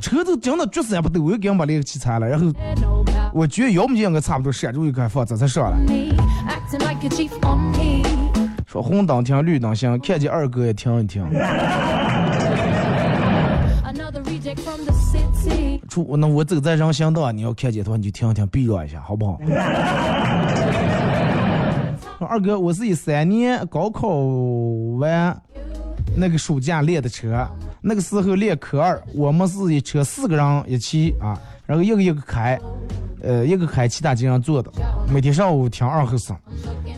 [0.00, 2.46] 车都讲到绝死也不抖，我又给人把那个器拆了，然后.
[3.34, 5.76] 我觉得要么就应该差不多刹住一开始放，这才上来。
[8.66, 11.22] 说红灯停，绿灯行，看见二哥也停一停。
[15.92, 19.38] 出那我走在人行道，你要看见的话你就停一停，避让一下，好不好？
[22.18, 24.08] 说二哥，我是一三年高考
[24.98, 25.38] 完
[26.16, 27.46] 那个暑假练的车，
[27.82, 32.58] 那个时候练科二，我们是一车四个人一起啊，然后一个一个开，
[33.22, 34.70] 呃，一个开，其他几个人坐的。
[35.12, 36.34] 每天上午听二后生，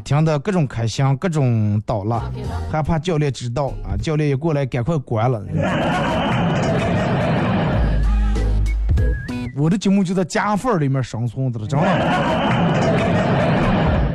[0.05, 2.23] 听的各种开箱，各种捣乱，
[2.71, 5.43] 害怕教练知道啊，教练也过来赶快关了。
[9.57, 11.87] 我的节目就在夹缝儿里面生存着了，真的。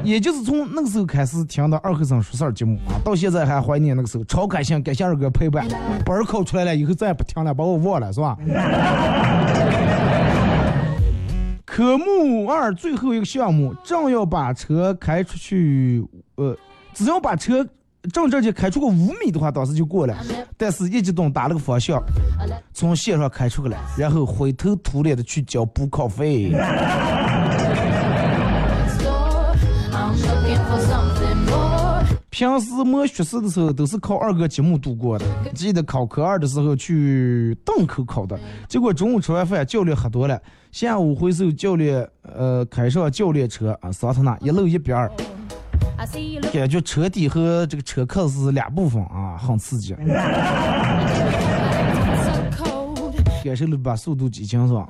[0.03, 5.67] 也就是从那个时候开始听的二和尚说事儿节目啊，到现在还怀念那个时候，超开心，感谢二哥陪伴。
[6.05, 8.35] 本儿考出来了以后再也不听了，把我忘了是吧？
[11.65, 16.03] 科目二最后一个项目，正要把车开出去，
[16.35, 16.57] 呃，
[16.93, 17.65] 只要把车
[18.13, 20.15] 正正就开出个五米的话，当时就过了。
[20.57, 22.01] 但是一激动打了个方向，
[22.73, 26.51] 从线上开出去了，然后灰头土脸的去交补考费。
[32.29, 35.25] 平时没学习的时候都是靠二哥节目度过的。
[35.53, 38.39] 记得考科二的时候去档口考的，
[38.69, 40.41] 结果中午吃完饭教练喝多了，
[40.71, 45.11] 下午回首教练呃开上教练车啊，桑塔纳一路一邊兒，
[46.51, 49.95] 感觉车底和这个车壳是两部分啊，很刺激。
[53.41, 54.87] 感受了把速度激情是吧？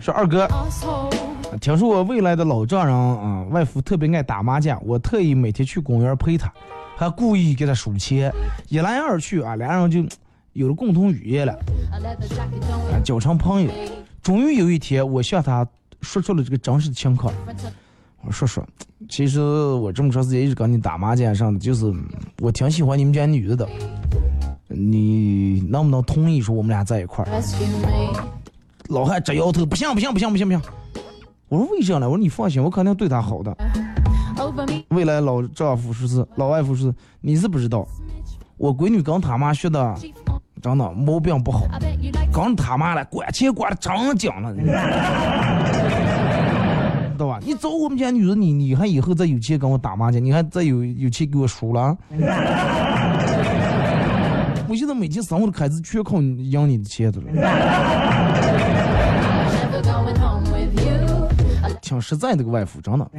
[0.00, 0.48] 说二哥，
[1.60, 6.52] 听说我未来的老丈人啊、嗯，外父特别爱打麻将，我特意每天去公园陪他，
[6.96, 8.32] 还故意给他数钱，
[8.68, 10.02] 一来二去啊，俩人就
[10.54, 11.56] 有了共同语言了，
[13.04, 13.70] 交成朋友。
[14.22, 15.66] 终于有一天，我向他
[16.00, 17.34] 说出了这个真实的情况。
[18.24, 18.64] 我说说，
[19.08, 22.04] 其实我这么长时间一直跟你打麻将上的，就是嗯
[22.40, 23.68] 我挺喜欢你们家女的的。
[24.68, 27.42] 你能不能同意说我们俩在一块儿？
[28.88, 30.62] 老汉直摇头，不行不行不行不行不行。
[31.48, 32.08] 我说为啥呢？
[32.08, 33.54] 我说你放心，我肯定对她好的。
[34.90, 37.86] 未来老丈夫说是老外夫说是，你是不知道，
[38.56, 39.94] 我闺女跟他妈学的.
[40.62, 41.66] 真的毛病不好。
[42.32, 44.54] 跟他妈了，管钱管的真紧了，
[47.12, 47.38] 知道吧？
[47.44, 51.94] 你找我们家女人，你你还以后再有钱跟我打麻将，你还再有有钱给我输了？
[54.68, 57.26] 我现在每天生活的开支全靠你养你的钱的了
[61.82, 63.10] 挺实在的个外父，真的。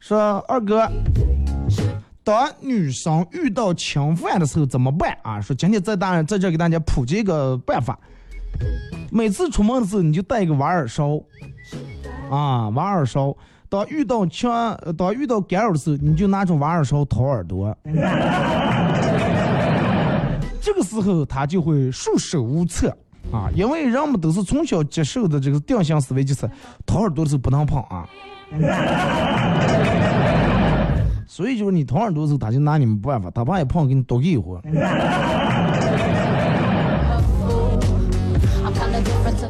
[0.00, 0.88] 说二哥，
[2.22, 5.40] 当女生遇到侵犯的时候怎么办啊？
[5.40, 7.98] 说今天在大在这给大家普及一个办法，
[9.10, 11.20] 每次出门的时候你就带一个挖耳勺，
[12.30, 13.36] 啊，挖耳勺。
[13.68, 17.76] 当遇到枪，呃当遇到干扰的时候，你就拿出挖耳勺掏耳朵。
[20.60, 22.96] 这个时候他就会束手无策
[23.32, 26.48] 啊，因为人们都是从小接受的这个定性思维，就是
[26.86, 28.06] 掏耳朵的时候不能碰啊。
[31.26, 34.60] 所以就是你掏耳朵的时候，他就拿你们不办法，他怕一碰给你多给一会儿。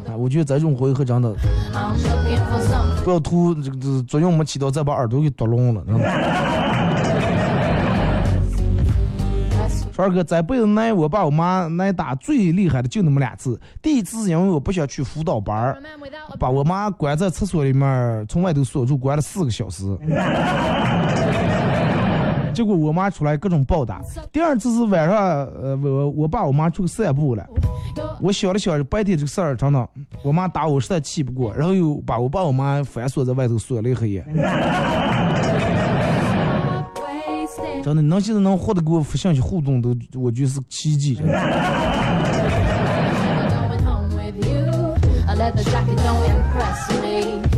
[0.08, 1.34] 啊，我觉得这种回合真的
[3.04, 5.84] 不要图这个这作用没起到，再把耳朵给堵聋了。
[5.86, 6.65] 真的。
[9.96, 13.58] 说二哥，这辈子挨我爸我妈挨打最厉害的就那么两次。
[13.80, 15.78] 第一次是因为我不想去辅导班儿
[16.38, 19.84] 把我妈关在厕所里面儿，从外头锁住，关了四个小时。
[22.52, 24.02] 结果我妈出来各种暴打。
[24.30, 27.46] 第二次是晚上，呃，我我爸我妈出去散步了。
[28.20, 29.88] 我想了想，白天这个事儿，真的，
[30.22, 34.22] 我妈打我实在气不过，然后又把我爸我妈反锁在外头锁了一黑夜。
[37.86, 41.14] 真的，你能现在能获得跟我发相息互动，都我觉得是奇迹。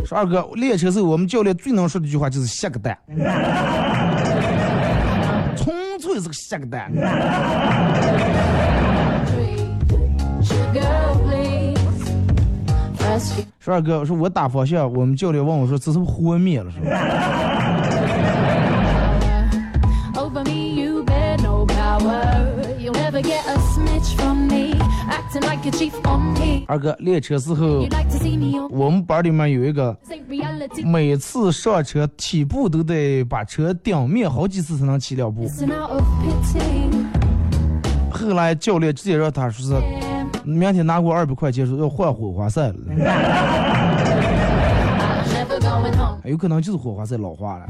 [0.04, 2.94] 说二哥，练车时候我们教练最能说的一句话就是：下个蛋，
[5.56, 6.92] 纯粹是个下个蛋。
[13.58, 17.47] 说二哥，我说我打方向，我们教练问我说：这是不昏灭了是吧？
[26.66, 27.86] 二哥练车时候
[28.70, 29.96] 我们班里面有一个.
[30.84, 35.48] 每次上车起步都得把车顶灭好几次才能起两步。
[38.10, 39.82] 后来教练直接让他说是，
[40.44, 42.74] 明天拿过二百块钱，说要换火花塞了，
[46.28, 47.66] 有可能就是火花塞老化了。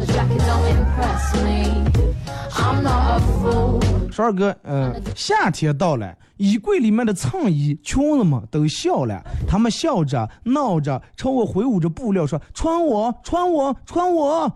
[4.21, 14.51] 二哥，呃，夏天到了，衣柜里面的衬衣、裙子们都笑了，他们笑着闹着，朝我挥舞着布料说：“穿我，穿我，穿我。”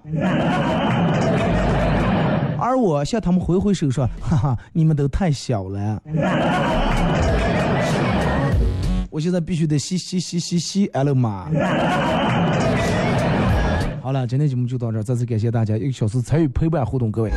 [2.59, 6.03] 而我向他们挥挥手说：“哈哈，你们都太小了。”
[9.11, 11.48] 我现在必须得洗洗洗洗洗，哎了妈！
[14.03, 17.30] 好了，今天节目就到这儿，再次感谢大家一个小时参与陪伴互动，各位，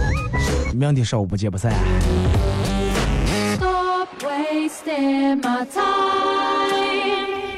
[0.74, 1.72] 明天上午不见不散。
[3.56, 5.84] Stop wasting my time.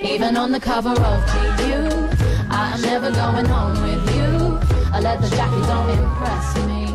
[0.04, 2.10] Even on the cover of GQ,
[2.50, 4.60] I am never going home with you.
[4.92, 6.87] I let the jacket don't impress me.